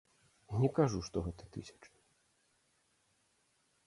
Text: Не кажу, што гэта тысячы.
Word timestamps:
Не 0.61 0.69
кажу, 0.77 1.01
што 1.09 1.21
гэта 1.27 1.43
тысячы. 1.57 1.89